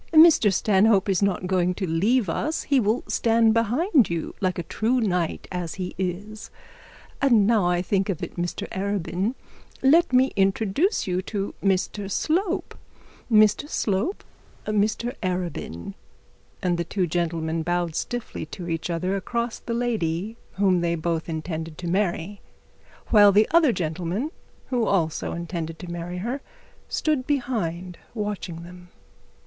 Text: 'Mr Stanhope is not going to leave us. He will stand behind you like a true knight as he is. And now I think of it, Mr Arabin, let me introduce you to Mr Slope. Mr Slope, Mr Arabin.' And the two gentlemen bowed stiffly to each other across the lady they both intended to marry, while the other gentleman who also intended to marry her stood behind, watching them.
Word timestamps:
'Mr 0.11 0.51
Stanhope 0.51 1.07
is 1.09 1.21
not 1.21 1.45
going 1.45 1.75
to 1.75 1.85
leave 1.85 2.27
us. 2.27 2.63
He 2.63 2.79
will 2.79 3.03
stand 3.07 3.53
behind 3.53 4.09
you 4.09 4.33
like 4.41 4.57
a 4.57 4.63
true 4.63 4.99
knight 4.99 5.47
as 5.51 5.75
he 5.75 5.93
is. 5.95 6.49
And 7.21 7.45
now 7.45 7.67
I 7.67 7.83
think 7.83 8.09
of 8.09 8.23
it, 8.23 8.35
Mr 8.35 8.67
Arabin, 8.69 9.35
let 9.83 10.11
me 10.11 10.33
introduce 10.35 11.05
you 11.05 11.21
to 11.29 11.53
Mr 11.63 12.09
Slope. 12.09 12.75
Mr 13.31 13.69
Slope, 13.69 14.23
Mr 14.65 15.13
Arabin.' 15.21 15.93
And 16.63 16.79
the 16.79 16.83
two 16.83 17.05
gentlemen 17.05 17.61
bowed 17.61 17.93
stiffly 17.95 18.47
to 18.47 18.67
each 18.67 18.89
other 18.89 19.15
across 19.15 19.59
the 19.59 19.75
lady 19.75 20.35
they 20.57 20.95
both 20.95 21.29
intended 21.29 21.77
to 21.77 21.87
marry, 21.87 22.41
while 23.09 23.31
the 23.31 23.47
other 23.51 23.71
gentleman 23.71 24.31
who 24.71 24.87
also 24.87 25.33
intended 25.33 25.77
to 25.77 25.91
marry 25.91 26.17
her 26.17 26.41
stood 26.89 27.27
behind, 27.27 27.99
watching 28.15 28.63
them. 28.63 28.89